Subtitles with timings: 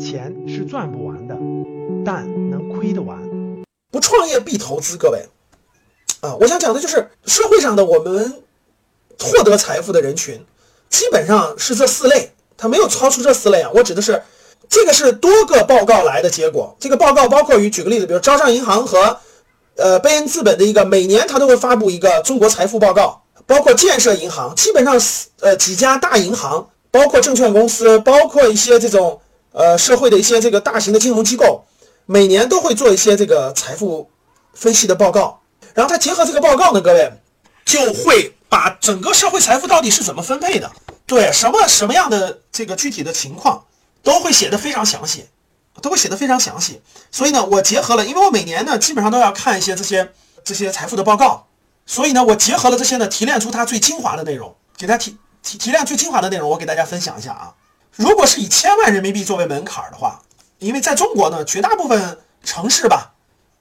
[0.00, 1.36] 钱是赚不完的，
[2.04, 3.18] 但能亏得完。
[3.90, 5.24] 不创业必投资，各位
[6.20, 8.42] 啊，我想讲的就是社会上的我们
[9.20, 10.44] 获得财富的人群，
[10.90, 13.70] 基本上是这四类，它没有超出这四类啊。
[13.72, 14.20] 我指的是
[14.68, 19.16] 这个是多个报告来的结果，这个报告包括于举个例子，比如招商银行和
[19.76, 25.00] 呃贝恩资本的一个每年它都会发布一个中国财富报告，包括建设银行，基本上
[25.40, 29.20] 呃几家大银行，包括证券公司，包括一些这种。
[29.56, 31.64] 呃，社会的一些这个大型的金融机构，
[32.06, 34.10] 每年都会做一些这个财富
[34.52, 35.40] 分析的报告，
[35.74, 37.12] 然后它结合这个报告呢，各位
[37.64, 40.68] 就会把整个社会财富到底是怎么分配的，
[41.06, 43.64] 对什么什么样的这个具体的情况，
[44.02, 45.26] 都会写的非常详细，
[45.80, 46.82] 都会写的非常详细。
[47.12, 50.10] 所以呢，我结合了，因为我每年呢基本上都要看一些这些
[50.42, 51.46] 这些财富的报告，
[51.86, 57.54] 所以呢，我结合了这些呢，提炼出它最精华的内容，给大家提提提炼最精华的内容，我给大家分享一下啊。
[57.94, 60.22] 如果是以千万人民币作为门槛的话，
[60.58, 63.12] 因为在中国呢，绝大部分城市吧，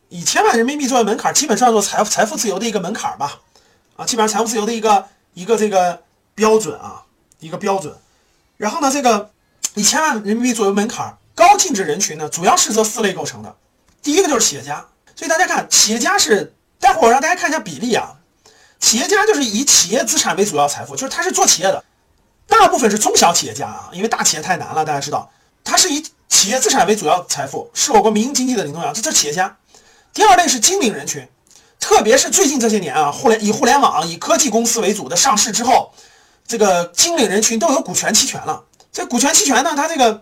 [0.10, 3.42] 以千万人民币作为门槛，基本上做财财富自由的一个门槛吧，
[3.98, 6.02] 啊，基本上财富自由的一个一个这个
[6.34, 7.04] 标准啊，
[7.40, 7.94] 一个标准。
[8.56, 9.30] 然后呢，这个
[9.76, 13.56] 以千万人民币作为门槛，高净值人群呢，主要是这四类构成的。
[14.02, 18.16] 第一个就是企业家，所以大家看，企业家是，待会儿我让大家看一下比例啊，
[18.84, 21.82] 企业家就是以企业资产为主要财富，就是他是做企业的。
[22.48, 25.32] 大部分是中小企业家啊，因为大企业太难了，大家知道，
[25.64, 29.56] 他是以企业资产为主要财富，是我国民营经济的领头羊，这是企业家。
[30.14, 31.26] 第二类是精领人群，
[31.80, 35.94] 特别是最近这些年啊，互联以互联网、以科技公司为主的上市之后，
[36.46, 38.66] 这个精领人群都有股权期权了。
[38.92, 40.22] 这股权期权呢，它这个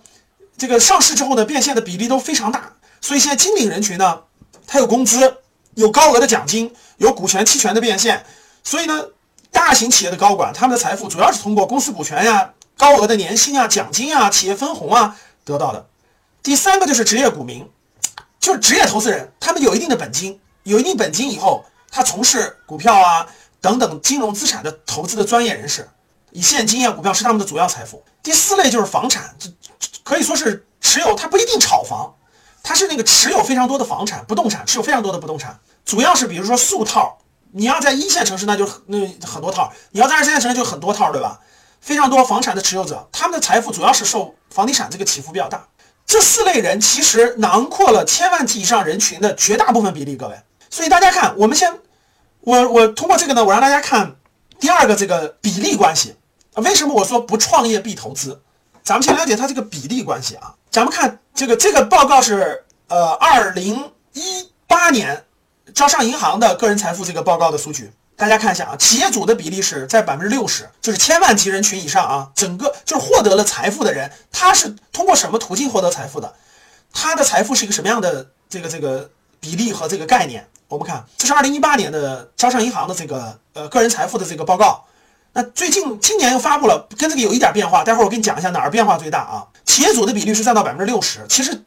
[0.55, 4.21] 这个上市之后的变现的比例都非常大，所以现在精领人群呢，
[4.67, 5.37] 它有工资，
[5.73, 8.23] 有高额的奖金，有股权期权的变现，
[8.63, 9.05] 所以呢。
[9.53, 15.85] 大型企业的高管，他们的财富主要是通过公司股权呀、高额的年薪啊、奖金啊、企业分红啊得到的。
[16.41, 17.69] 第三个就是职业股民，
[18.39, 23.27] 就是职业投资人，他们有一定的本金，有一定本金以后，他从事股票啊
[23.59, 25.87] 等等金融资产的投资的专业人士，
[26.31, 28.01] 以现金啊、股票是他们的主要财富。
[28.23, 29.49] 第四类就是房产，这
[30.05, 32.15] 可以说是持有，他不一定炒房，
[32.63, 37.17] 他是那个持有非常多的房产、不动产，持有非常多的不动产，主要是比如说速套。
[37.53, 41.39] 你要在一线城市，那就那很多套；你要在二三线城市，就很多套，对吧？
[41.81, 45.67] 非常多房产的持有者，他们的财富主要是受房地产这个起伏比较大。
[46.05, 50.35] 这四类人其实囊括了千万级以上人群的绝大部分比例，各位。
[50.69, 51.79] 所以大家看，我们先，
[52.41, 54.15] 我我通过这个呢，我让大家看
[54.59, 56.15] 第二个这个比例关系。
[56.55, 58.41] 为什么我说不创业必投资？
[58.83, 60.53] 咱们先了解它这个比例关系啊。
[60.69, 65.25] 咱们看这个这个报告是呃二零一八年。
[65.73, 76.33] 招商银行的个人财富这个报告的数据，大家看一下啊，企业主的比例是在百分之六十，就是千万级人群以上啊，整个就是获得了财富的人，他是通过什么途径获得财富的？
[76.93, 80.47] 他的财富是一个什么样的这个这个比例和这个概念？
[80.67, 84.85] 我们看，这是二零一八年的招商银行的这个呃个人财富的这个报告。
[85.33, 89.47] 那最近今年又发布了，跟这个有一点变化，待会儿我给你讲一下哪儿变化最大啊？
[89.65, 91.63] 企业主的比例是占到百分之六十，其实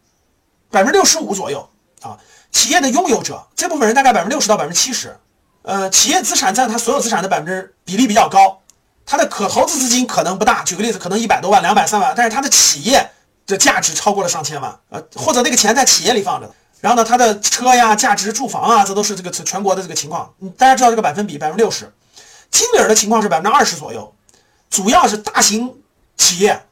[0.70, 1.66] 百分之六十五左右
[2.02, 2.18] 啊。
[2.54, 5.14] 企业的拥有者这部分人大概百分之六十到百分之七十，
[5.62, 8.60] 呃，企业资产占他所有资产的百分之比例比较高，
[9.04, 13.10] 他的可投资资金可能不大，举个例子，可能一百多万、两百、三万，但是他的企业
[13.44, 16.48] 的价值超过了上千万，呃，或者那个钱在企业里放着，
[16.80, 21.92] 然后呢，他的车呀、价值住房啊，这都是这个全国的这个情况，大家知道这个百分比百分之六十，
[22.52, 24.14] 金领的情况是百分之二十左右，
[24.70, 25.74] 主要是大型
[26.16, 26.64] 企业，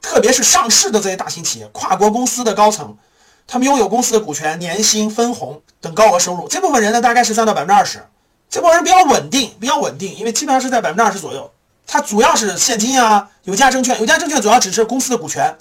[0.00, 2.96] 特别是上市的这些大型企业、跨国公司的高层。
[3.46, 8.04] 他们拥有公司的股权、年薪、分红等高额收入，这部分人呢，大概是占到百分之二十。
[8.48, 11.50] 这部分人比较稳定，比较稳定，因为基本上是在百分之二十左右。
[11.86, 15.56] 它主要是现金啊，有价证券，有价证券主要只是公司的股权，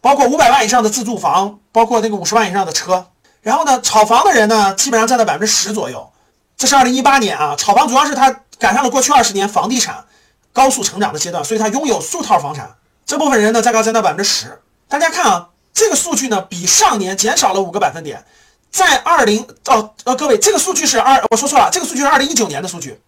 [0.00, 3.06] 包括五百万以上的自住房，包括那个五十万以上的车。
[3.40, 6.08] 然后呢，炒房的人呢，基本上占到百分之十左右。
[6.56, 10.04] 这是二零一八年啊，炒房主要是他赶上了过去二十年房地产
[10.52, 12.74] 高速成长的阶段，所以他拥有数套房产。
[13.04, 14.60] 这部分人呢，大概占到百分之十。
[14.88, 15.48] 大家看啊。
[15.74, 18.24] 这个数据呢，比上年减少了五个百分点，
[18.70, 23.00] 在二零哦呃，各位，这个数据是二，我说错了，这个数据是二零一九年的数据，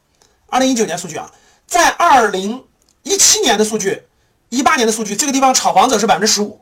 [0.49, 1.31] 二零一九年数据啊，
[1.69, 2.65] 在二零
[3.05, 4.03] 一七年的数据，
[4.49, 6.61] 一八年的数据，这个地方炒房者是百分之十五，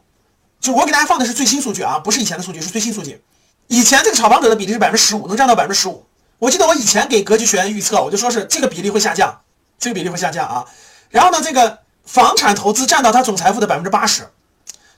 [0.61, 3.23] 就我给大家放的是最新数据啊，不是以前的数据，是最新数据。
[3.69, 6.05] 以前这个炒房者的比例是百分之十五，能占到百分之十五。
[6.39, 9.41] 我记得我以前给格局学员预测，我就说是这个比例会下降，
[9.79, 10.67] 这个比例会下降啊。
[11.09, 14.29] 然后呢，这个房产投资占到他总财富的百分之八十。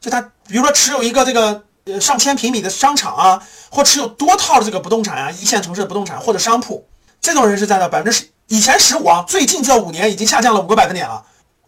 [0.07, 6.87] 就他，比如说持有一个这个呃上千平米的商场啊，或持有多套的这个不动产啊，一线城市的不动产或者商铺，
[7.21, 11.25] 这种人是占到百分之十，以前十五啊，最近这五年已经下降了五个百分点了。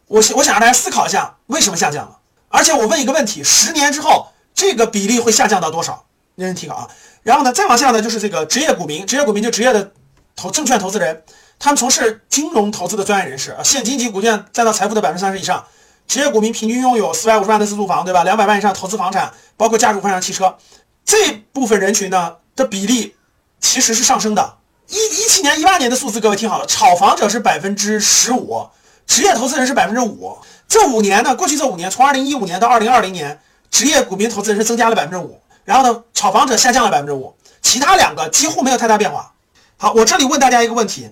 [0.07, 2.17] 我我想让大家思考一下，为什么下降了？
[2.49, 6.05] 而且我问一个问题：十年之后这个比例会下降到多少？
[6.37, 6.89] 认真听好啊。
[7.25, 9.91] 然后呢，再往下呢，就是这个职业股民，职业股民就职业的
[10.37, 11.25] 投证券投资人，
[11.59, 15.65] 他们从事金融投资的专业人士啊，现金及股券占到财富的百分之三十以上。
[16.09, 18.25] 职业股民平均拥有四百五十万的自住房，对吧？
[18.25, 20.57] 两百万以上投资房产，包括家属换上汽车，
[21.05, 23.15] 这部分人群呢的比例
[23.61, 24.57] 其实是上升的。
[24.89, 28.67] 一一七年、一八年的数字，各位听好了，炒房者是百分之十五，
[29.07, 30.39] 职业投资人是百分之五。
[30.67, 33.39] 这五年呢，过去这五年，从二零一五年到二零二零年，
[33.71, 39.35] 职业股民投资人是增加了百分之五，然后呢，炒房者下降了百分之五，其他两个几乎没有太大变化。
[39.77, 41.11] 好，我这里问大家一个问题：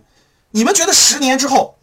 [0.53, 1.77] 你们觉得十年之后，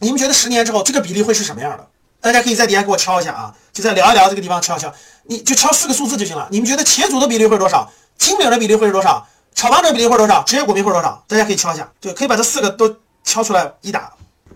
[0.00, 1.86] 你们觉得十年之后这个比例会是什么样的？
[2.20, 4.92] 大家可以在底下给我敲一下啊，就在聊一聊这个地方敲一敲，
[5.24, 6.48] 你就敲四个数字就行了。
[6.50, 7.90] 你们觉得企业主的比例会是多少？
[8.18, 9.26] 金领的比例会是多少？
[9.54, 10.42] 炒房者比例会是多少？
[10.42, 11.24] 职业股民会是多少？
[11.28, 14.12] 大家可以敲一下，对，可以把这四个都敲出来一打。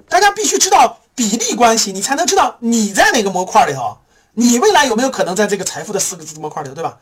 [0.08, 3.96] 大家必须知道比例关系，你才能知道你在哪个模块里头，
[4.34, 6.96] 你未来有没有可能在这个财富的四个字模块里头，对吧？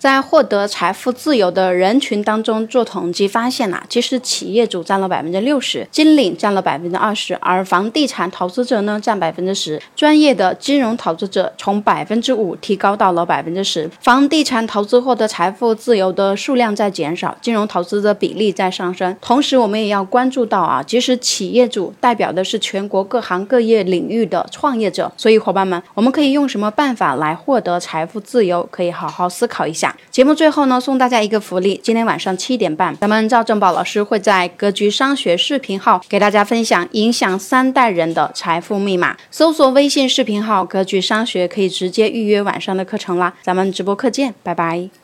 [0.00, 13.90] 在获得财富自由的人群当中做统计发现呐，其实企业主占了百分之六十，金领占了百分之二十，而房地产投资者呢占百分之十，专业的金融投资者从百分之五提高到了百分之十。
[14.00, 19.14] 房地产投资获得财富自由的数量在减少，金融投资的比例在上升。
[19.20, 28.66] 同时，我们也要关注到啊，其实企业主代表的是全国各行各业领域的创业者，所以伙伴们，我们可以用什么办法来获得财富自由？
[28.70, 29.89] 可以好好思考一下。
[30.10, 31.80] 节目最后呢，送大家一个福利。
[31.82, 39.16] 今天晚上七点半，咱们赵正宝老师会在格局商学视频号给大家分享影响三代人的财富密码。
[39.30, 43.34] 搜索微信视频号“格局商学”，可以直接预约晚上的课程啦。
[43.42, 44.99] 咱们直播课见，拜拜。